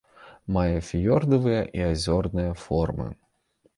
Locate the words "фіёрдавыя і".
0.87-1.85